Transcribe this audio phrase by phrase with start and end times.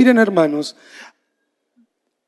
[0.00, 0.76] Miren hermanos,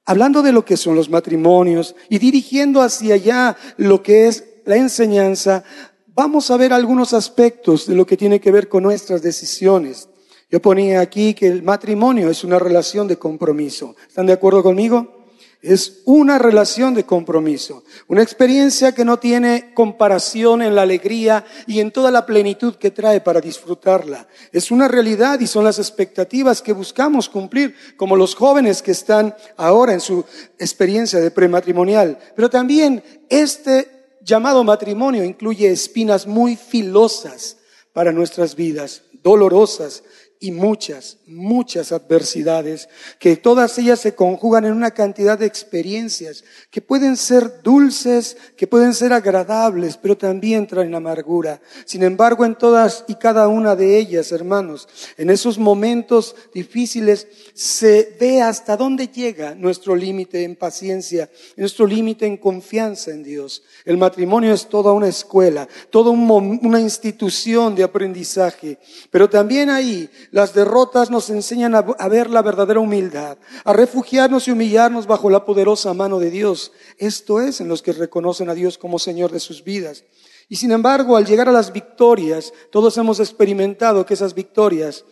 [0.05, 4.77] hablando de lo que son los matrimonios y dirigiendo hacia allá lo que es la
[4.77, 5.65] enseñanza,
[6.09, 10.11] vamos a ver algunos aspectos de lo que tiene que ver con nuestras decisiones.
[10.51, 13.97] Yo ponía aquí que el matrimonio es una relación de compromiso.
[14.07, 15.22] ¿Están de acuerdo conmigo?
[15.63, 21.79] Es una relación de compromiso, una experiencia que no tiene comparación en la alegría y
[21.79, 24.27] en toda la plenitud que trae para disfrutarla.
[24.51, 29.37] Es una realidad y son las expectativas que buscamos cumplir, como los jóvenes que están
[29.57, 30.25] ahora en su
[30.59, 32.19] experiencia de prematrimonial.
[32.35, 37.59] Pero también este llamado matrimonio incluye espinas muy filosas
[37.93, 40.03] para nuestras vidas, dolorosas,
[40.43, 42.89] y muchas, muchas adversidades,
[43.21, 48.67] que todas ellas se conjugan en una cantidad de experiencias que pueden ser dulces, que
[48.67, 51.61] pueden ser agradables, pero también traen amargura.
[51.85, 58.17] Sin embargo, en todas y cada una de ellas, hermanos, en esos momentos difíciles se
[58.19, 63.63] ve hasta dónde llega nuestro límite en paciencia, nuestro límite en confianza en Dios.
[63.85, 70.55] El matrimonio es toda una escuela, toda una institución de aprendizaje, pero también ahí las
[70.55, 75.93] derrotas nos enseñan a, ver la verdadera humildad, a refugiarnos y humillarnos bajo la poderosa
[75.93, 76.73] mano de Dios.
[76.97, 80.05] Esto es en los que reconocen a Dios como Señor de sus vidas.
[80.49, 85.05] Y sin embargo, al llegar a las victorias, todos hemos experimentado que esas victorias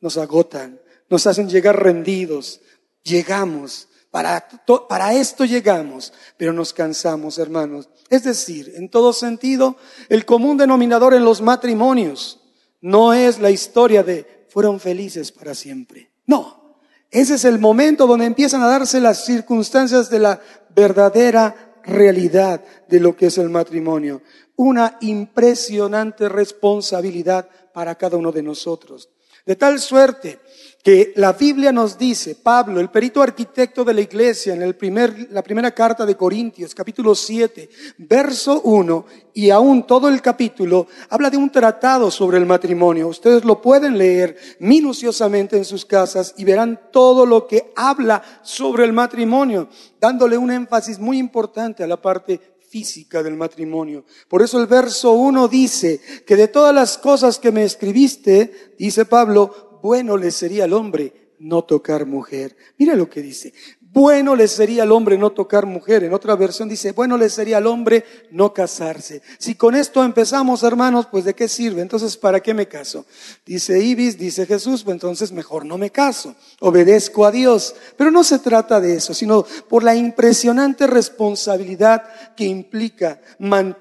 [0.00, 2.60] nos agotan, nos hacen llegar rendidos.
[3.02, 4.48] Llegamos, para,
[4.88, 7.88] para, esto llegamos, pero nos cansamos, hermanos.
[8.10, 9.76] Es decir, en todo sentido,
[10.08, 12.38] el común denominador en los matrimonios
[12.80, 16.10] no es la historia de fueron felices para siempre.
[16.26, 16.76] No,
[17.10, 20.40] ese es el momento donde empiezan a darse las circunstancias de la
[20.76, 24.20] verdadera realidad de lo que es el matrimonio.
[24.56, 29.08] Una impresionante responsabilidad para cada uno de nosotros.
[29.46, 30.38] De tal suerte
[30.82, 35.28] que la Biblia nos dice, Pablo, el perito arquitecto de la iglesia, en el primer,
[35.30, 41.30] la primera carta de Corintios, capítulo 7, verso 1, y aún todo el capítulo, habla
[41.30, 43.06] de un tratado sobre el matrimonio.
[43.06, 48.84] Ustedes lo pueden leer minuciosamente en sus casas y verán todo lo que habla sobre
[48.84, 49.68] el matrimonio,
[50.00, 54.04] dándole un énfasis muy importante a la parte física del matrimonio.
[54.26, 59.04] Por eso el verso 1 dice que de todas las cosas que me escribiste, dice
[59.04, 62.56] Pablo, bueno le sería al hombre no tocar mujer.
[62.78, 63.52] Mira lo que dice.
[63.80, 66.04] Bueno le sería al hombre no tocar mujer.
[66.04, 69.20] En otra versión dice, bueno le sería al hombre no casarse.
[69.38, 71.82] Si con esto empezamos, hermanos, pues ¿de qué sirve?
[71.82, 73.04] Entonces, ¿para qué me caso?
[73.44, 76.34] Dice Ibis, dice Jesús, pues entonces mejor no me caso.
[76.60, 77.74] Obedezco a Dios.
[77.98, 82.04] Pero no se trata de eso, sino por la impresionante responsabilidad
[82.34, 83.20] que implica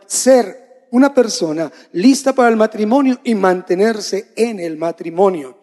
[0.08, 5.61] ser una persona lista para el matrimonio y mantenerse en el matrimonio.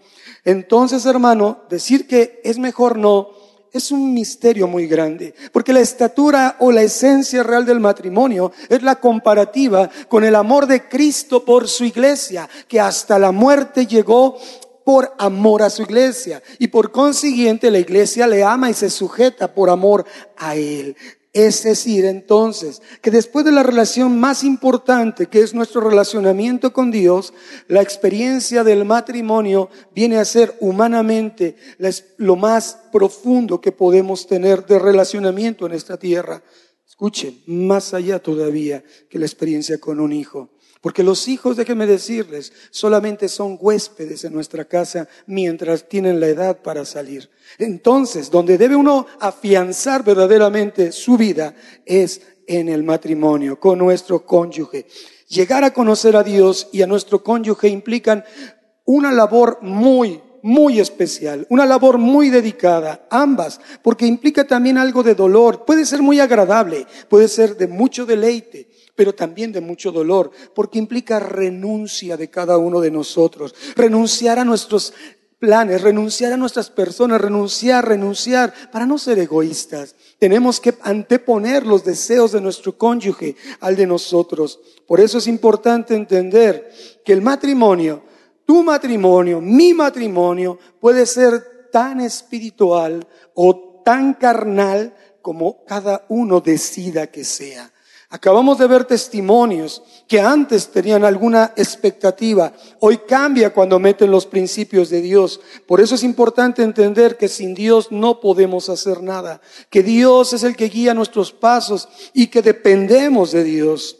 [0.49, 3.29] Entonces, hermano, decir que es mejor no
[3.71, 8.83] es un misterio muy grande, porque la estatura o la esencia real del matrimonio es
[8.83, 14.39] la comparativa con el amor de Cristo por su iglesia, que hasta la muerte llegó
[14.87, 19.53] por amor a su iglesia y por consiguiente la iglesia le ama y se sujeta
[19.53, 20.07] por amor
[20.39, 20.97] a él.
[21.33, 26.91] Es decir, entonces, que después de la relación más importante, que es nuestro relacionamiento con
[26.91, 27.35] Dios,
[27.69, 31.57] la experiencia del matrimonio viene a ser humanamente
[32.17, 36.43] lo más profundo que podemos tener de relacionamiento en esta tierra.
[36.87, 40.51] Escuchen, más allá todavía que la experiencia con un hijo.
[40.81, 46.63] Porque los hijos, déjenme decirles, solamente son huéspedes en nuestra casa mientras tienen la edad
[46.63, 47.29] para salir.
[47.59, 54.87] Entonces, donde debe uno afianzar verdaderamente su vida es en el matrimonio, con nuestro cónyuge.
[55.29, 58.25] Llegar a conocer a Dios y a nuestro cónyuge implican
[58.85, 65.15] una labor muy, muy especial, una labor muy dedicada, ambas, porque implica también algo de
[65.15, 65.65] dolor.
[65.67, 70.77] Puede ser muy agradable, puede ser de mucho deleite, pero también de mucho dolor, porque
[70.77, 74.93] implica renuncia de cada uno de nosotros, renunciar a nuestros
[75.39, 79.95] planes, renunciar a nuestras personas, renunciar, renunciar, para no ser egoístas.
[80.19, 84.59] Tenemos que anteponer los deseos de nuestro cónyuge al de nosotros.
[84.85, 86.69] Por eso es importante entender
[87.05, 88.03] que el matrimonio,
[88.45, 94.93] tu matrimonio, mi matrimonio, puede ser tan espiritual o tan carnal
[95.23, 97.73] como cada uno decida que sea.
[98.11, 102.55] Acabamos de ver testimonios que antes tenían alguna expectativa.
[102.81, 105.41] Hoy cambia cuando meten los principios de Dios.
[105.67, 109.43] Por eso es importante entender que sin Dios no podemos hacer nada.
[109.69, 113.99] Que Dios es el que guía nuestros pasos y que dependemos de Dios.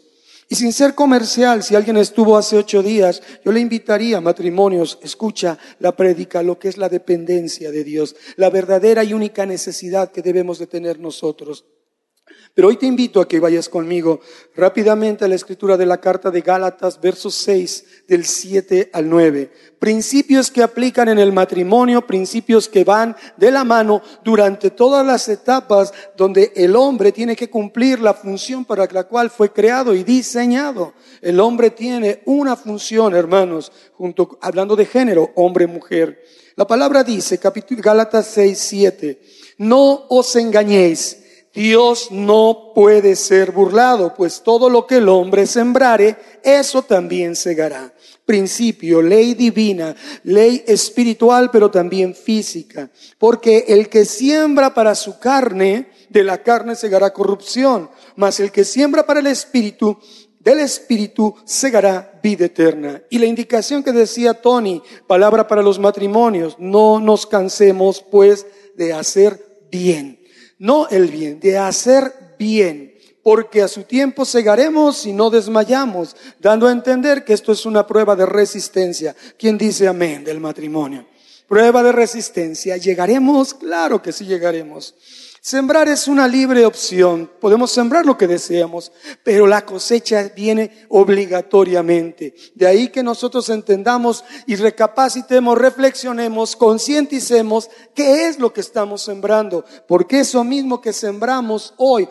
[0.51, 5.59] Y sin ser comercial, si alguien estuvo hace ocho días, yo le invitaría, matrimonios, escucha
[5.77, 10.23] la prédica, lo que es la dependencia de Dios, la verdadera y única necesidad que
[10.23, 11.65] debemos de tener nosotros.
[12.53, 14.19] Pero hoy te invito a que vayas conmigo
[14.55, 19.49] rápidamente a la escritura de la carta de Gálatas, versos 6, del 7 al 9.
[19.79, 25.29] Principios que aplican en el matrimonio, principios que van de la mano durante todas las
[25.29, 30.03] etapas donde el hombre tiene que cumplir la función para la cual fue creado y
[30.03, 30.93] diseñado.
[31.21, 36.23] El hombre tiene una función, hermanos, junto, hablando de género, hombre-mujer.
[36.57, 39.21] La palabra dice, capítulo Gálatas 6, 7,
[39.59, 41.19] no os engañéis.
[41.59, 47.93] Dios no puede ser burlado, pues todo lo que el hombre sembrare, eso también segará.
[48.23, 52.89] Principio, ley divina, ley espiritual, pero también física.
[53.17, 58.63] Porque el que siembra para su carne, de la carne segará corrupción, mas el que
[58.63, 59.99] siembra para el espíritu,
[60.39, 63.03] del espíritu segará vida eterna.
[63.09, 68.47] Y la indicación que decía Tony, palabra para los matrimonios, no nos cansemos pues
[68.77, 70.18] de hacer bien
[70.59, 76.67] no el bien, de hacer bien, porque a su tiempo segaremos y no desmayamos, dando
[76.67, 79.15] a entender que esto es una prueba de resistencia.
[79.37, 81.05] ¿Quién dice amén del matrimonio?
[81.47, 82.77] Prueba de resistencia.
[82.77, 83.53] ¿Llegaremos?
[83.55, 84.93] Claro que sí llegaremos.
[85.41, 87.29] Sembrar es una libre opción.
[87.39, 88.91] Podemos sembrar lo que deseamos,
[89.23, 92.35] pero la cosecha viene obligatoriamente.
[92.55, 99.63] De ahí que nosotros entendamos y recapacitemos, reflexionemos, concienticemos qué es lo que estamos sembrando,
[99.87, 102.09] porque eso mismo que sembramos hoy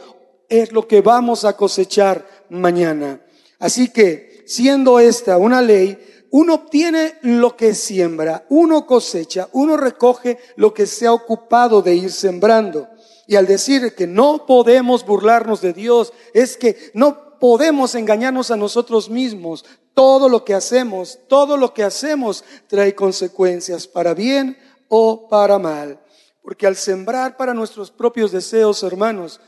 [0.48, 3.20] es lo que vamos a cosechar mañana.
[3.58, 5.98] Así que, siendo esta una ley,
[6.30, 11.94] uno obtiene lo que siembra, uno cosecha, uno recoge lo que se ha ocupado de
[11.94, 12.88] ir sembrando.
[13.28, 18.56] Y al decir que no podemos burlarnos de Dios, es que no podemos engañarnos a
[18.56, 19.66] nosotros mismos.
[19.92, 24.56] Todo lo que hacemos, todo lo que hacemos trae consecuencias para bien
[24.88, 26.00] o para mal.
[26.42, 29.42] Porque al sembrar para nuestros propios deseos, hermanos,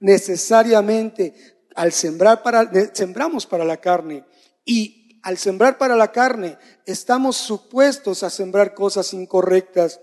[0.00, 1.34] necesariamente
[1.74, 4.24] al sembrar para, sembramos para la carne
[4.64, 10.00] y al sembrar para la carne estamos supuestos a sembrar cosas incorrectas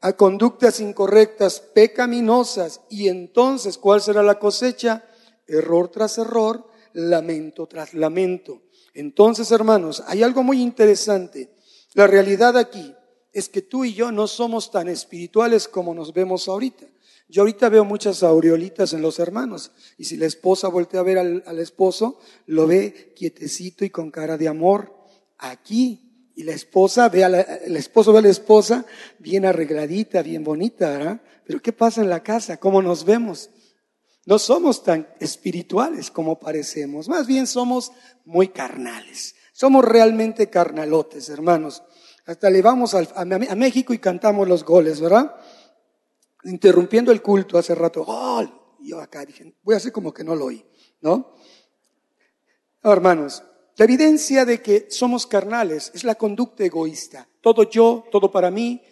[0.00, 5.04] a conductas incorrectas, pecaminosas, y entonces, ¿cuál será la cosecha?
[5.46, 8.62] Error tras error, lamento tras lamento.
[8.94, 11.50] Entonces, hermanos, hay algo muy interesante.
[11.94, 12.94] La realidad aquí
[13.32, 16.86] es que tú y yo no somos tan espirituales como nos vemos ahorita.
[17.28, 21.18] Yo ahorita veo muchas aureolitas en los hermanos, y si la esposa voltea a ver
[21.18, 24.94] al, al esposo, lo ve quietecito y con cara de amor.
[25.36, 26.07] Aquí
[26.38, 28.86] y la esposa ve a la, esposo ve a la esposa
[29.18, 31.20] bien arregladita, bien bonita, ¿verdad?
[31.44, 32.58] Pero ¿qué pasa en la casa?
[32.58, 33.50] ¿Cómo nos vemos?
[34.24, 37.90] No somos tan espirituales como parecemos, más bien somos
[38.24, 39.34] muy carnales.
[39.52, 41.82] Somos realmente carnalotes, hermanos.
[42.24, 45.34] Hasta le vamos a, México y cantamos los goles, ¿verdad?
[46.44, 48.76] Interrumpiendo el culto hace rato, ¡gol!
[48.78, 50.64] Y yo acá dije, voy a hacer como que no lo oí,
[51.00, 51.34] ¿no?
[52.84, 53.42] no hermanos,
[53.78, 57.28] la evidencia de que somos carnales es la conducta egoísta.
[57.40, 58.82] Todo yo, todo para mí,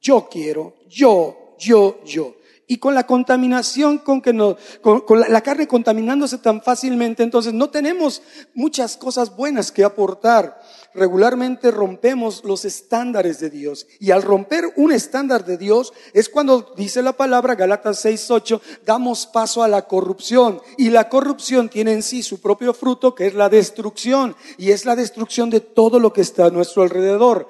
[0.00, 2.36] yo quiero, yo, yo, yo.
[2.68, 7.68] Y con la contaminación con que no, con, la carne contaminándose tan fácilmente, entonces no
[7.68, 8.22] tenemos
[8.54, 10.60] muchas cosas buenas que aportar
[10.96, 13.86] regularmente rompemos los estándares de Dios.
[14.00, 19.26] Y al romper un estándar de Dios es cuando dice la palabra Galatas 6:8, damos
[19.26, 20.60] paso a la corrupción.
[20.76, 24.34] Y la corrupción tiene en sí su propio fruto, que es la destrucción.
[24.58, 27.48] Y es la destrucción de todo lo que está a nuestro alrededor.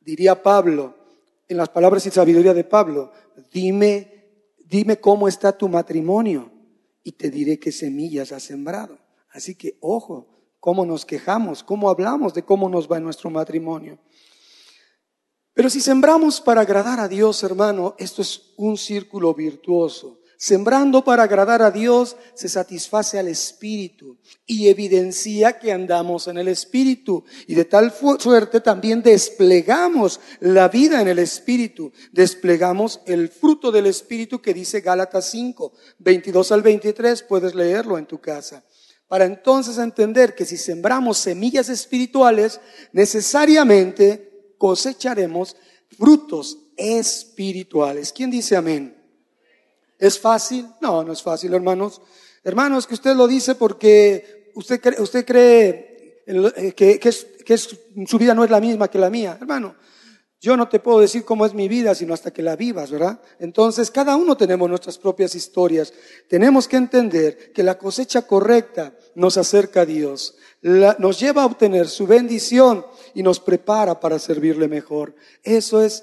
[0.00, 0.96] Diría Pablo,
[1.48, 3.12] en las palabras y sabiduría de Pablo,
[3.52, 6.50] dime, dime cómo está tu matrimonio
[7.04, 8.98] y te diré qué semillas has sembrado.
[9.30, 10.31] Así que, ojo,
[10.62, 13.98] cómo nos quejamos, cómo hablamos de cómo nos va en nuestro matrimonio.
[15.54, 20.20] Pero si sembramos para agradar a Dios, hermano, esto es un círculo virtuoso.
[20.38, 26.46] Sembrando para agradar a Dios se satisface al Espíritu y evidencia que andamos en el
[26.46, 27.24] Espíritu.
[27.48, 31.90] Y de tal suerte también desplegamos la vida en el Espíritu.
[32.12, 37.24] Desplegamos el fruto del Espíritu que dice Gálatas 5, 22 al 23.
[37.24, 38.64] Puedes leerlo en tu casa
[39.12, 42.58] para entonces entender que si sembramos semillas espirituales,
[42.92, 45.54] necesariamente cosecharemos
[45.98, 48.10] frutos espirituales.
[48.10, 48.96] ¿Quién dice amén?
[49.98, 50.66] ¿Es fácil?
[50.80, 52.00] No, no es fácil, hermanos.
[52.42, 57.58] Hermanos, que usted lo dice porque usted cree, usted cree eh, que, que, es, que
[57.58, 59.36] su vida no es la misma que la mía.
[59.38, 59.76] Hermano,
[60.42, 63.22] Yo no te puedo decir cómo es mi vida, sino hasta que la vivas, ¿verdad?
[63.38, 65.92] Entonces, cada uno tenemos nuestras propias historias.
[66.28, 71.88] Tenemos que entender que la cosecha correcta nos acerca a Dios, nos lleva a obtener
[71.88, 72.84] su bendición
[73.14, 75.14] y nos prepara para servirle mejor.
[75.44, 76.02] Eso es,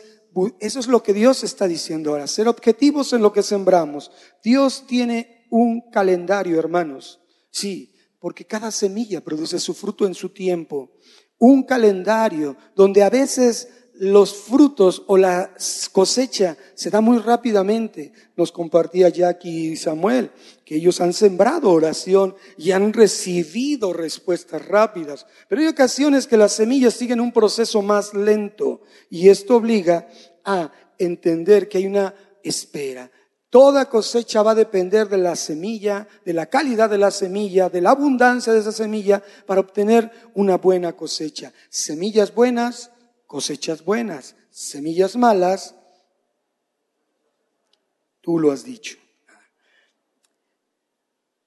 [0.62, 4.10] eso es lo que Dios está diciendo ahora, ser objetivos en lo que sembramos.
[4.42, 7.20] Dios tiene un calendario, hermanos.
[7.52, 10.94] Sí, porque cada semilla produce su fruto en su tiempo.
[11.38, 13.68] Un calendario donde a veces
[14.00, 15.52] los frutos o la
[15.92, 18.14] cosecha se da muy rápidamente.
[18.38, 20.32] Nos compartía Jackie y Samuel
[20.64, 25.26] que ellos han sembrado oración y han recibido respuestas rápidas.
[25.50, 30.08] Pero hay ocasiones que las semillas siguen un proceso más lento y esto obliga
[30.46, 33.12] a entender que hay una espera.
[33.50, 37.82] Toda cosecha va a depender de la semilla, de la calidad de la semilla, de
[37.82, 41.52] la abundancia de esa semilla para obtener una buena cosecha.
[41.70, 42.92] Semillas buenas,
[43.30, 45.76] cosechas buenas, semillas malas,
[48.22, 48.98] tú lo has dicho.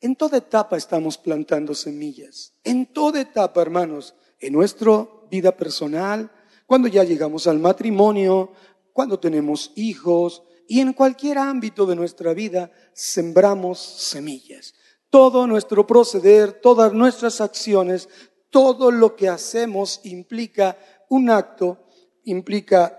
[0.00, 2.52] En toda etapa estamos plantando semillas.
[2.62, 6.30] En toda etapa, hermanos, en nuestra vida personal,
[6.66, 8.52] cuando ya llegamos al matrimonio,
[8.92, 14.72] cuando tenemos hijos y en cualquier ámbito de nuestra vida, sembramos semillas.
[15.10, 18.08] Todo nuestro proceder, todas nuestras acciones,
[18.52, 20.78] todo lo que hacemos implica
[21.12, 21.78] un acto
[22.24, 22.98] implica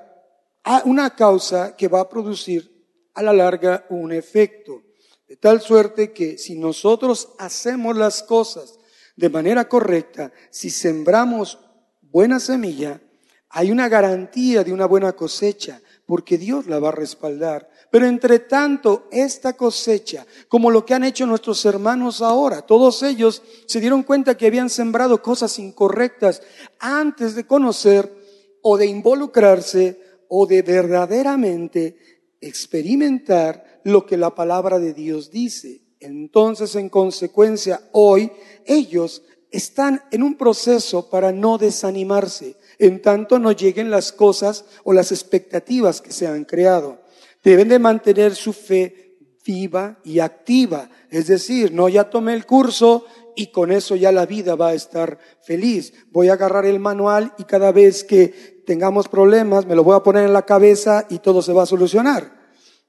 [0.85, 2.69] una causa que va a producir
[3.15, 4.83] a la larga un efecto.
[5.27, 8.77] De tal suerte que si nosotros hacemos las cosas
[9.15, 11.57] de manera correcta, si sembramos
[12.01, 13.01] buena semilla,
[13.49, 15.81] hay una garantía de una buena cosecha,
[16.13, 17.67] porque Dios la va a respaldar.
[17.89, 23.41] Pero entre tanto, esta cosecha, como lo que han hecho nuestros hermanos ahora, todos ellos
[23.65, 26.43] se dieron cuenta que habían sembrado cosas incorrectas
[26.77, 28.13] antes de conocer
[28.61, 31.97] o de involucrarse o de verdaderamente
[32.39, 35.81] experimentar lo que la palabra de Dios dice.
[35.99, 38.31] Entonces, en consecuencia, hoy
[38.67, 44.93] ellos están en un proceso para no desanimarse, en tanto no lleguen las cosas o
[44.93, 47.01] las expectativas que se han creado.
[47.43, 53.05] Deben de mantener su fe viva y activa, es decir, no ya tomé el curso
[53.35, 55.93] y con eso ya la vida va a estar feliz.
[56.11, 60.03] Voy a agarrar el manual y cada vez que tengamos problemas, me lo voy a
[60.03, 62.43] poner en la cabeza y todo se va a solucionar.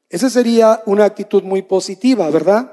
[0.09, 2.73] Esa sería una actitud muy positiva, ¿verdad?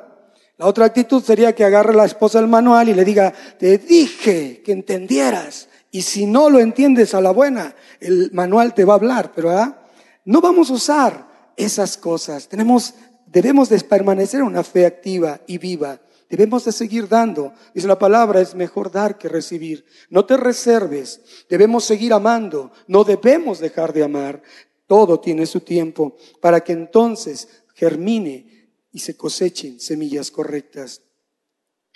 [0.57, 4.61] La otra actitud sería que agarre la esposa el manual y le diga, te dije
[4.63, 5.69] que entendieras.
[5.91, 9.49] Y si no lo entiendes a la buena, el manual te va a hablar, pero
[9.49, 9.77] ¿verdad?
[10.25, 12.47] no vamos a usar esas cosas.
[12.47, 12.93] Tenemos,
[13.27, 15.99] debemos de permanecer una fe activa y viva.
[16.29, 17.53] Debemos de seguir dando.
[17.73, 19.85] Dice la palabra, es mejor dar que recibir.
[20.09, 21.19] No te reserves.
[21.49, 22.71] Debemos seguir amando.
[22.87, 24.41] No debemos dejar de amar.
[24.87, 31.01] Todo tiene su tiempo para que entonces germine y se cosechen semillas correctas.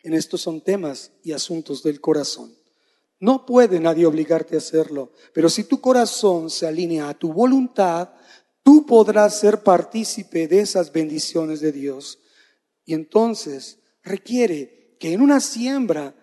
[0.04, 2.54] En estos son temas y asuntos del corazón.
[3.20, 8.10] No puede nadie obligarte a hacerlo, pero si tu corazón se alinea a tu voluntad,
[8.64, 12.20] tú podrás ser partícipe de esas bendiciones de Dios.
[12.84, 16.16] Y entonces requiere que en una siembra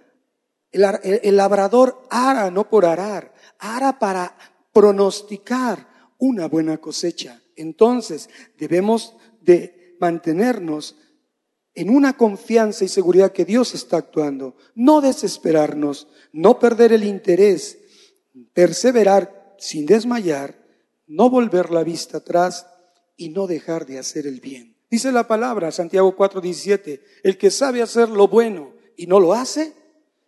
[0.73, 4.37] el, labrador ara no por arar, ara para
[4.73, 5.87] pronosticar
[6.19, 7.43] una buena cosecha.
[7.57, 10.97] Entonces debemos de mantenernos
[11.75, 17.79] en una confianza y seguridad que Dios está actuando, no desesperarnos, no perder el interés,
[18.53, 20.63] perseverar sin desmayar,
[21.07, 22.67] no volver la vista atrás
[23.17, 24.77] y no dejar de hacer el bien.
[24.91, 29.73] Dice la palabra, Santiago 4:17, el que sabe hacer lo bueno y no lo hace,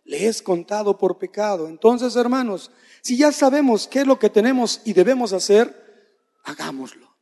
[0.05, 1.67] le es contado por pecado.
[1.67, 2.71] Entonces, hermanos,
[3.01, 5.75] si ya sabemos qué es lo que tenemos y debemos hacer,
[6.43, 7.14] hagámoslo.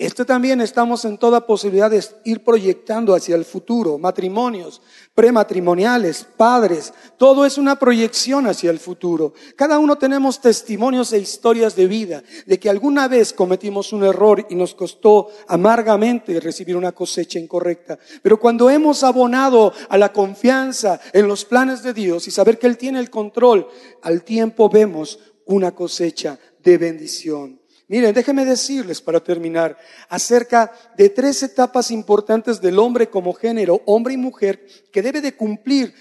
[0.00, 4.80] Este también estamos en toda posibilidad de ir proyectando hacia el futuro, matrimonios,
[5.14, 9.34] prematrimoniales, padres, todo es una proyección hacia el futuro.
[9.56, 14.46] Cada uno tenemos testimonios e historias de vida, de que alguna vez cometimos un error
[14.48, 17.98] y nos costó amargamente recibir una cosecha incorrecta.
[18.22, 22.68] Pero cuando hemos abonado a la confianza en los planes de Dios y saber que
[22.68, 23.68] Él tiene el control,
[24.00, 27.59] al tiempo vemos una cosecha de bendición.
[27.90, 29.76] Miren, déjenme decirles para terminar
[30.08, 35.34] acerca de tres etapas importantes del hombre como género, hombre y mujer, que debe de
[35.34, 35.92] cumplir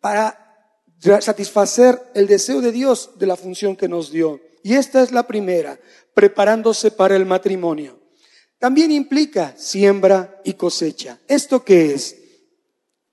[0.00, 0.38] para
[1.20, 4.40] satisfacer el deseo de Dios de la función que nos dio.
[4.62, 5.80] Y esta es la primera,
[6.14, 7.98] preparándose para el matrimonio.
[8.60, 11.18] También implica siembra y cosecha.
[11.26, 12.18] ¿Esto qué es?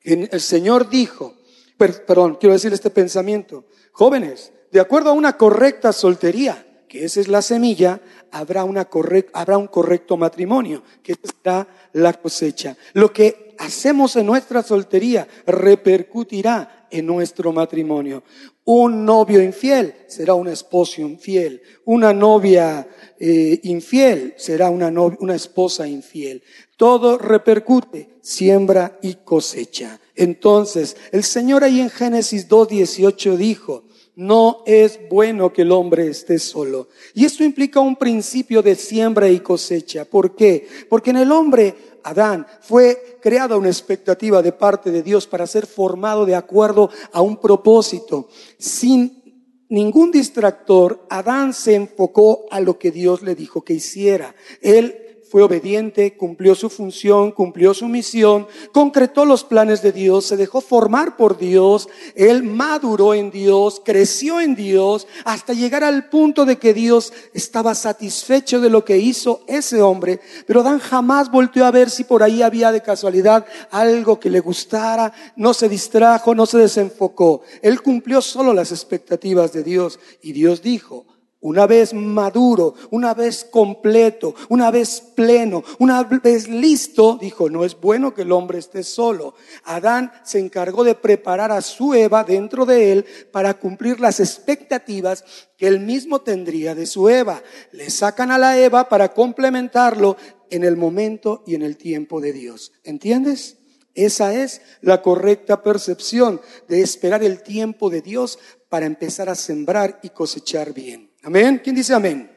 [0.02, 1.34] El Señor dijo,
[1.80, 7.28] perdón, quiero decir este pensamiento, jóvenes, de acuerdo a una correcta soltería, que esa es
[7.28, 8.90] la semilla, habrá, una
[9.34, 12.76] habrá un correcto matrimonio, que será la cosecha.
[12.94, 18.24] Lo que hacemos en nuestra soltería repercutirá en nuestro matrimonio.
[18.66, 21.62] Un novio infiel será un esposo infiel.
[21.86, 22.88] Una novia
[23.20, 26.42] eh, infiel será una, una esposa infiel.
[26.76, 30.00] Todo repercute, siembra y cosecha.
[30.16, 33.84] Entonces, el Señor ahí en Génesis 2.18 dijo,
[34.20, 36.90] no es bueno que el hombre esté solo.
[37.14, 40.04] Y esto implica un principio de siembra y cosecha.
[40.04, 40.68] ¿Por qué?
[40.90, 41.74] Porque en el hombre,
[42.04, 47.22] Adán, fue creada una expectativa de parte de Dios para ser formado de acuerdo a
[47.22, 48.28] un propósito.
[48.58, 54.36] Sin ningún distractor, Adán se enfocó a lo que Dios le dijo que hiciera.
[54.62, 60.38] Él fue obediente, cumplió su función, cumplió su misión, concretó los planes de Dios, se
[60.38, 66.46] dejó formar por Dios, él maduró en Dios, creció en Dios, hasta llegar al punto
[66.46, 70.20] de que Dios estaba satisfecho de lo que hizo ese hombre.
[70.48, 74.40] Pero Dan jamás volvió a ver si por ahí había de casualidad algo que le
[74.40, 77.42] gustara, no se distrajo, no se desenfocó.
[77.62, 81.06] Él cumplió solo las expectativas de Dios y Dios dijo,
[81.42, 87.80] una vez maduro, una vez completo, una vez pleno, una vez listo, dijo, no es
[87.80, 89.36] bueno que el hombre esté solo.
[89.64, 95.24] Adán se encargó de preparar a su Eva dentro de él para cumplir las expectativas
[95.56, 97.42] que él mismo tendría de su Eva.
[97.72, 100.18] Le sacan a la Eva para complementarlo
[100.50, 102.74] en el momento y en el tiempo de Dios.
[102.84, 103.58] ¿Entiendes?
[103.96, 110.00] Esa es la correcta percepción de esperar el tiempo de Dios para empezar a sembrar
[110.04, 111.09] y cosechar bien.
[111.24, 111.60] Amén.
[111.64, 112.30] ¿Quién dice amén?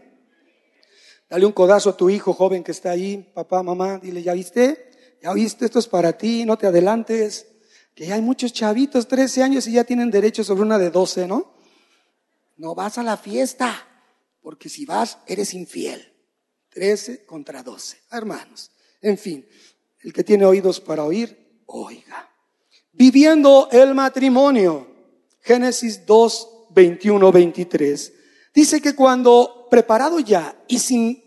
[1.29, 4.91] Dale un codazo a tu hijo joven que está ahí, papá, mamá, dile, ¿ya viste?
[5.23, 5.65] ¿Ya viste?
[5.65, 7.47] Esto es para ti, no te adelantes.
[7.95, 11.55] Que hay muchos chavitos, 13 años y ya tienen derecho sobre una de 12, ¿no?
[12.57, 13.87] No vas a la fiesta,
[14.41, 16.13] porque si vas, eres infiel.
[16.71, 18.71] 13 contra 12, hermanos.
[19.01, 19.47] En fin,
[20.01, 22.31] el que tiene oídos para oír, oiga.
[22.93, 24.87] Viviendo el matrimonio.
[25.41, 28.13] Génesis 2, 21, 23.
[28.55, 31.23] Dice que cuando preparado ya y sin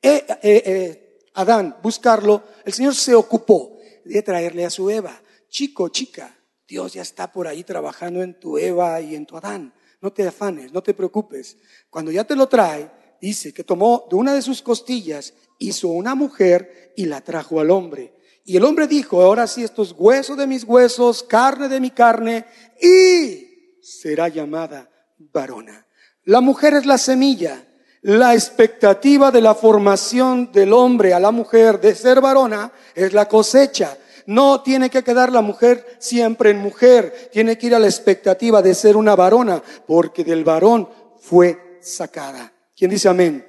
[0.00, 5.20] eh, eh, eh, Adán buscarlo, el Señor se ocupó de traerle a su Eva.
[5.48, 9.74] Chico, chica, Dios ya está por ahí trabajando en tu Eva y en tu Adán.
[10.00, 11.56] No te afanes, no te preocupes.
[11.90, 16.14] Cuando ya te lo trae, dice que tomó de una de sus costillas, hizo una
[16.14, 18.14] mujer y la trajo al hombre.
[18.44, 21.90] Y el hombre dijo, ahora sí, esto es hueso de mis huesos, carne de mi
[21.90, 22.44] carne,
[22.80, 25.86] y será llamada varona.
[26.24, 27.64] La mujer es la semilla.
[28.02, 33.28] La expectativa de la formación del hombre a la mujer de ser varona es la
[33.28, 33.96] cosecha.
[34.26, 38.62] No tiene que quedar la mujer siempre en mujer, tiene que ir a la expectativa
[38.62, 40.88] de ser una varona, porque del varón
[41.20, 42.52] fue sacada.
[42.76, 43.46] ¿Quién dice amén?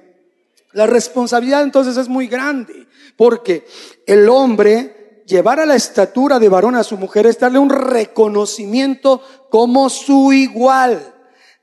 [0.73, 3.65] La responsabilidad entonces es muy grande, porque
[4.07, 9.21] el hombre llevar a la estatura de varón a su mujer es darle un reconocimiento
[9.49, 11.13] como su igual,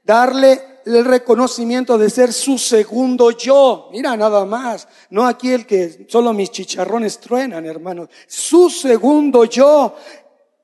[0.05, 3.89] darle el reconocimiento de ser su segundo yo.
[3.93, 8.09] Mira nada más, no aquí el que solo mis chicharrones truenan, hermanos.
[8.27, 9.95] Su segundo yo,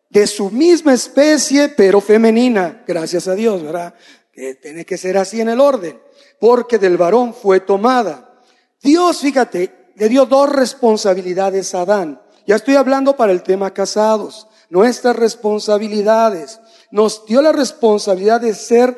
[0.09, 2.83] de su misma especie, pero femenina.
[2.87, 3.95] Gracias a Dios, ¿verdad?
[4.33, 6.01] Que tiene que ser así en el orden,
[6.41, 8.41] porque del varón fue tomada.
[8.83, 12.21] Dios, fíjate, le dio dos responsabilidades a Adán.
[12.47, 14.47] Ya estoy hablando para el tema casados.
[14.71, 16.61] Nuestras responsabilidades.
[16.91, 18.97] Nos dio la responsabilidad de ser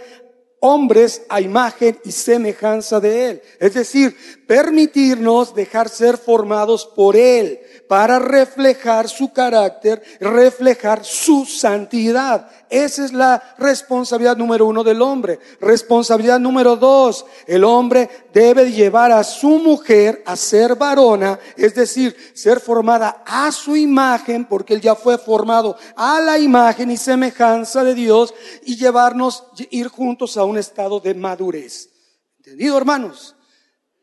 [0.60, 3.42] hombres a imagen y semejanza de Él.
[3.60, 4.16] Es decir,
[4.46, 12.48] permitirnos dejar ser formados por Él para reflejar su carácter, reflejar su santidad.
[12.68, 15.40] Esa es la responsabilidad número uno del hombre.
[15.61, 22.14] Responsabilidad número dos, el hombre debe llevar a su mujer a ser varona, es decir,
[22.35, 27.83] ser formada a su imagen, porque él ya fue formado a la imagen y semejanza
[27.85, 31.88] de Dios, y llevarnos, ir juntos a un estado de madurez.
[32.37, 33.35] ¿Entendido, hermanos?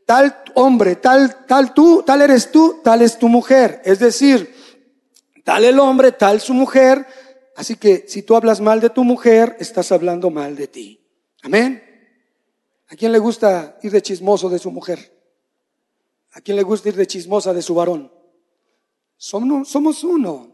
[0.06, 3.82] Tal hombre, tal, tal tú, tal eres tú, tal es tu mujer.
[3.86, 4.54] Es decir,
[5.44, 7.08] tal el hombre, tal su mujer,
[7.56, 11.02] Así que si tú hablas mal de tu mujer, estás hablando mal de ti.
[11.42, 11.82] Amén.
[12.90, 15.14] ¿A quién le gusta ir de chismoso de su mujer?
[16.34, 18.12] ¿A quién le gusta ir de chismosa de su varón?
[19.18, 20.54] Somos uno.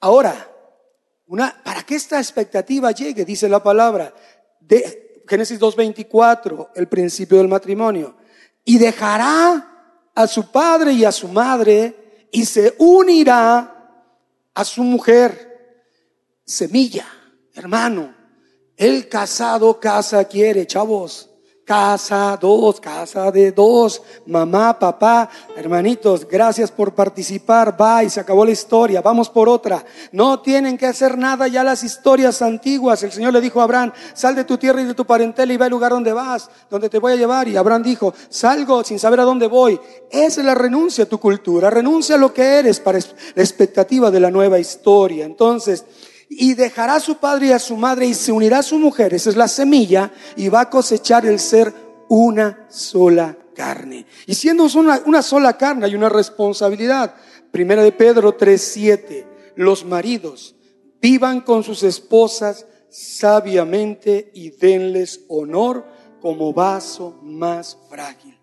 [0.00, 0.50] Ahora,
[1.26, 4.14] una, para que esta expectativa llegue, dice la palabra,
[4.60, 8.16] de Génesis 2.24, el principio del matrimonio,
[8.64, 13.70] y dejará a su padre y a su madre y se unirá
[14.54, 15.84] a su mujer
[16.44, 17.06] semilla,
[17.54, 18.14] hermano.
[18.76, 21.30] El casado casa quiere, chavos.
[21.64, 28.44] Casa dos, casa de dos, mamá, papá, hermanitos, gracias por participar, va y se acabó
[28.44, 29.82] la historia, vamos por otra.
[30.12, 33.02] No tienen que hacer nada ya las historias antiguas.
[33.02, 35.56] El Señor le dijo a Abraham, sal de tu tierra y de tu parentela y
[35.56, 37.48] ve al lugar donde vas, donde te voy a llevar.
[37.48, 39.80] Y Abraham dijo, salgo sin saber a dónde voy.
[40.10, 44.10] Esa es la renuncia a tu cultura, renuncia a lo que eres para la expectativa
[44.10, 45.24] de la nueva historia.
[45.24, 45.86] Entonces,
[46.38, 49.14] y dejará a su padre y a su madre y se unirá a su mujer,
[49.14, 51.72] esa es la semilla, y va a cosechar el ser
[52.08, 54.06] una sola carne.
[54.26, 57.14] Y siendo una, una sola carne hay una responsabilidad.
[57.50, 60.56] Primera de Pedro 3:7, los maridos
[61.00, 65.86] vivan con sus esposas sabiamente y denles honor
[66.20, 68.34] como vaso más frágil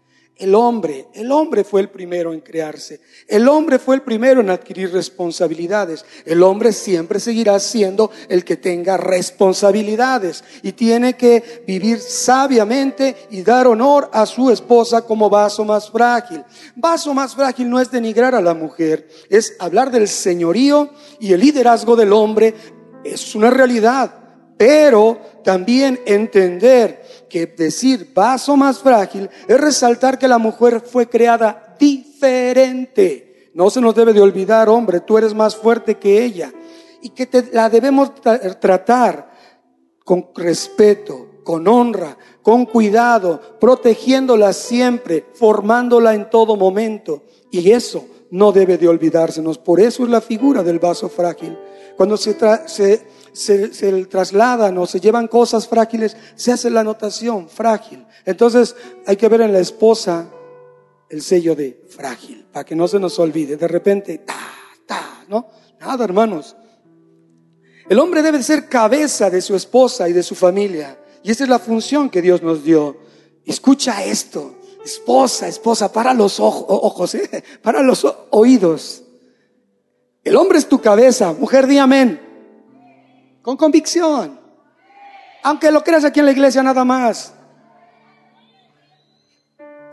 [0.42, 3.00] el hombre, el hombre fue el primero en crearse.
[3.28, 6.04] El hombre fue el primero en adquirir responsabilidades.
[6.26, 13.44] El hombre siempre seguirá siendo el que tenga responsabilidades y tiene que vivir sabiamente y
[13.44, 16.44] dar honor a su esposa como vaso más frágil.
[16.76, 21.40] Vaso más frágil no es denigrar a la mujer, es hablar del señorío y el
[21.40, 22.56] liderazgo del hombre.
[23.04, 24.12] Es una realidad,
[24.58, 27.01] pero también entender
[27.32, 33.50] que decir vaso más frágil es resaltar que la mujer fue creada diferente.
[33.54, 36.52] No se nos debe de olvidar, hombre, tú eres más fuerte que ella.
[37.02, 38.12] Y que la debemos
[38.60, 39.32] tratar
[40.04, 47.24] con respeto, con honra, con cuidado, protegiéndola siempre, formándola en todo momento.
[47.50, 49.58] Y eso no debe de olvidársenos.
[49.58, 51.58] Por eso es la figura del vaso frágil.
[51.96, 52.36] Cuando se,
[52.68, 58.06] se se, trasladan o se llevan cosas frágiles, se hace la anotación frágil.
[58.26, 60.30] Entonces hay que ver en la esposa
[61.10, 63.58] el sello de frágil, para que no se nos olvide.
[63.58, 64.40] De repente, ta,
[64.86, 65.50] ta, ¿no?
[65.80, 66.56] Nada, hermanos.
[67.90, 70.98] El hombre debe ser cabeza de su esposa y de su familia.
[71.24, 72.98] Y esa es la función que Dios nos dio.
[73.46, 74.56] Escucha esto.
[74.86, 77.44] Esposa, esposa, para los ojos, ¿eh?
[77.62, 79.04] para los oídos.
[80.24, 81.34] El hombre es tu cabeza.
[81.34, 82.31] Mujer, di amén
[83.42, 84.40] con convicción.
[85.44, 87.34] Aunque lo creas aquí en la iglesia nada más.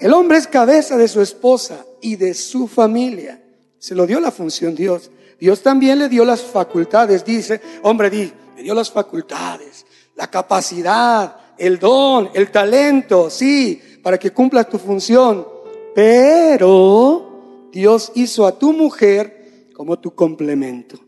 [0.01, 3.43] El hombre es cabeza de su esposa y de su familia.
[3.79, 5.11] Se lo dio la función Dios.
[5.41, 7.25] Dios también le dio las facultades.
[7.25, 14.19] Dice, hombre, di, me dio las facultades, la capacidad, el don, el talento, sí, para
[14.19, 15.47] que cumpla tu función.
[15.95, 20.99] Pero Dios hizo a tu mujer como tu complemento.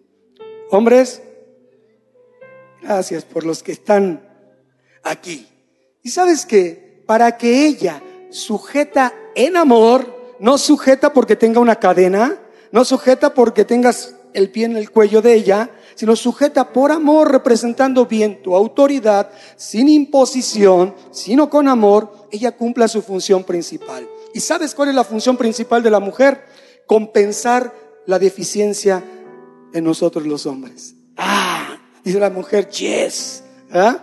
[0.71, 1.23] Hombres,
[2.83, 4.23] Gracias por los que están
[5.03, 5.47] aquí.
[6.03, 12.39] Y sabes que para que ella sujeta en amor, no sujeta porque tenga una cadena,
[12.73, 17.31] no sujeta porque tengas el pie en el cuello de ella, sino sujeta por amor,
[17.31, 24.09] representando bien tu autoridad, sin imposición, sino con amor, ella cumpla su función principal.
[24.33, 26.45] ¿Y sabes cuál es la función principal de la mujer?
[26.87, 27.75] Compensar
[28.07, 29.05] la deficiencia
[29.73, 30.95] en nosotros los hombres.
[31.17, 31.70] Ah,
[32.05, 33.43] Dice la mujer, yes.
[33.73, 33.99] ¿ah?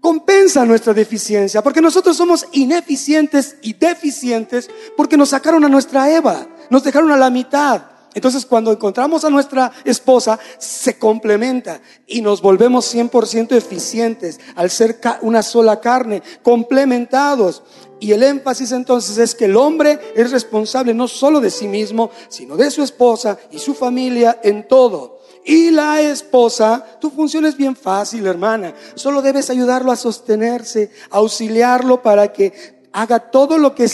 [0.00, 6.48] Compensa nuestra deficiencia, porque nosotros somos ineficientes y deficientes porque nos sacaron a nuestra Eva,
[6.70, 7.82] nos dejaron a la mitad.
[8.14, 15.00] Entonces cuando encontramos a nuestra esposa, se complementa y nos volvemos 100% eficientes al ser
[15.22, 17.62] una sola carne, complementados.
[18.00, 22.10] Y el énfasis entonces es que el hombre es responsable no solo de sí mismo,
[22.28, 25.21] sino de su esposa y su familia en todo.
[25.44, 28.74] Y la esposa, tu función es bien fácil, hermana.
[28.94, 33.88] Solo debes ayudarlo a sostenerse, auxiliarlo para que haga todo lo que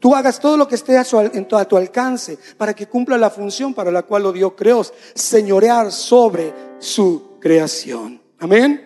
[0.00, 3.90] tú hagas todo lo que esté a, tu alcance para que cumpla la función para
[3.90, 4.84] la cual lo dio creó,
[5.14, 8.20] señorear sobre su creación.
[8.38, 8.84] Amén.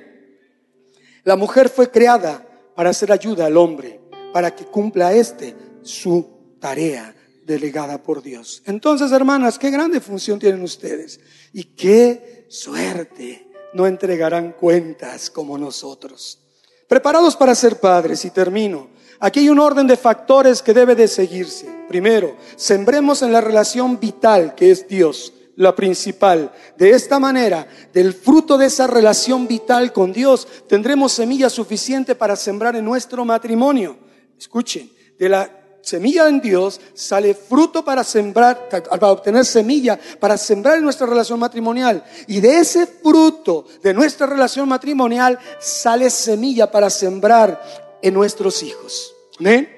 [1.25, 2.45] La mujer fue creada
[2.75, 4.01] para hacer ayuda al hombre,
[4.33, 8.63] para que cumpla este su tarea delegada por Dios.
[8.67, 11.21] Entonces, hermanas, qué grande función tienen ustedes
[11.53, 16.39] y qué suerte no entregarán cuentas como nosotros.
[16.89, 18.91] Preparados para ser padres y termino.
[19.19, 21.67] Aquí hay un orden de factores que debe de seguirse.
[21.89, 26.53] Primero, sembremos en la relación vital que es Dios, la principal.
[26.77, 32.37] De esta manera, del fruto de esa relación vital con Dios, tendremos semilla suficiente para
[32.37, 33.97] sembrar en nuestro matrimonio.
[34.37, 40.79] Escuchen, de la semilla en Dios, sale fruto para sembrar, para obtener semilla, para sembrar
[40.79, 42.05] en nuestra relación matrimonial.
[42.27, 49.15] Y de ese fruto de nuestra relación matrimonial sale semilla para sembrar en nuestros hijos.
[49.39, 49.69] ¿Amén?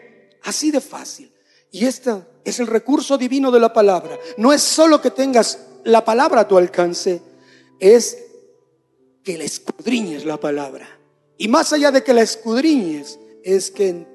[0.42, 1.32] Así de fácil.
[1.70, 2.12] Y este
[2.44, 4.18] es el recurso divino de la palabra.
[4.36, 7.22] No es solo que tengas la palabra a tu alcance,
[7.80, 8.18] es
[9.22, 10.86] que la escudriñes la palabra.
[11.36, 14.06] Y más allá de que la escudriñes, es que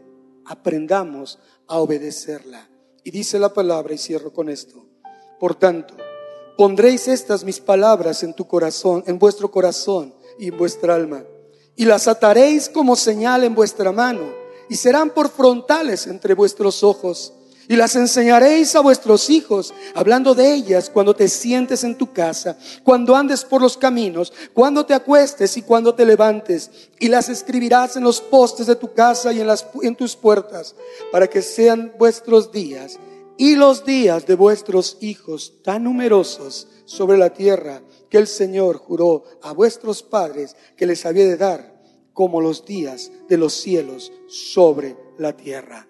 [0.46, 1.40] aprendamos
[1.70, 2.70] a obedecerla.
[3.04, 4.86] Y dice la palabra, y cierro con esto.
[5.40, 5.96] Por tanto,
[6.58, 11.24] pondréis estas mis palabras en tu corazón, en vuestro corazón y en vuestra alma,
[11.76, 14.34] y las ataréis como señal en vuestra mano,
[14.68, 17.34] y serán por frontales entre vuestros ojos
[17.70, 22.58] y las enseñaréis a vuestros hijos, hablando de ellas cuando te sientes en tu casa,
[22.84, 26.90] cuando andes por los caminos, cuando te acuestes y cuando te levantes.
[27.00, 30.74] Y las escribirás en los postes de tu casa y en, las, en tus puertas,
[31.12, 32.98] para que sean vuestros días
[33.38, 39.26] y los días de vuestros hijos tan numerosos sobre la tierra que el Señor juró
[39.44, 41.80] a vuestros padres que les había de dar,
[42.14, 45.89] como los días de los cielos sobre la tierra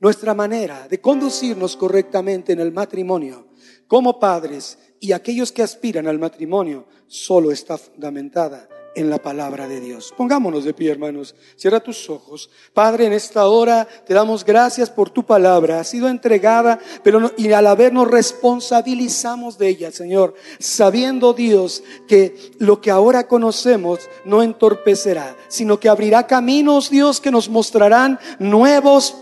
[0.00, 3.48] nuestra manera de conducirnos correctamente en el matrimonio
[3.86, 9.80] como padres y aquellos que aspiran al matrimonio solo está fundamentada en la palabra de
[9.80, 10.12] Dios.
[10.16, 11.34] Pongámonos de pie, hermanos.
[11.56, 12.50] Cierra tus ojos.
[12.74, 15.78] Padre, en esta hora te damos gracias por tu palabra.
[15.78, 22.34] Ha sido entregada, pero y al haber nos responsabilizamos de ella, Señor, sabiendo Dios que
[22.58, 29.14] lo que ahora conocemos no entorpecerá, sino que abrirá caminos, Dios, que nos mostrarán nuevos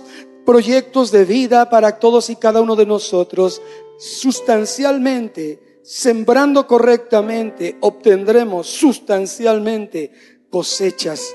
[0.47, 3.61] proyectos de vida para todos y cada uno de nosotros,
[3.99, 10.13] sustancialmente, sembrando correctamente, obtendremos sustancialmente
[10.49, 11.35] cosechas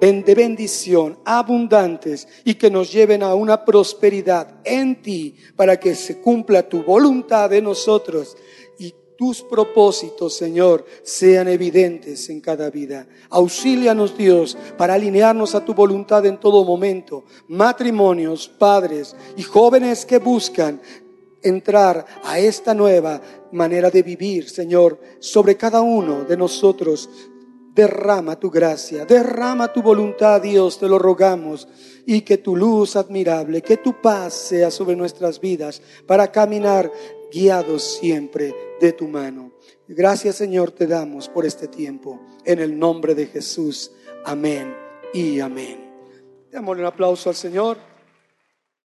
[0.00, 6.20] de bendición abundantes y que nos lleven a una prosperidad en ti para que se
[6.20, 8.36] cumpla tu voluntad de nosotros
[9.16, 13.06] tus propósitos, Señor, sean evidentes en cada vida.
[13.30, 17.24] Auxílianos, Dios, para alinearnos a tu voluntad en todo momento.
[17.48, 20.80] Matrimonios, padres y jóvenes que buscan
[21.42, 23.20] entrar a esta nueva
[23.52, 27.08] manera de vivir, Señor, sobre cada uno de nosotros.
[27.74, 31.66] Derrama tu gracia, derrama tu voluntad, Dios, te lo rogamos,
[32.06, 36.90] y que tu luz admirable, que tu paz sea sobre nuestras vidas para caminar
[37.34, 39.52] guiados siempre de tu mano.
[39.88, 42.20] Gracias Señor te damos por este tiempo.
[42.44, 43.90] En el nombre de Jesús.
[44.24, 44.74] Amén
[45.12, 45.84] y amén.
[46.52, 47.93] Démosle un aplauso al Señor.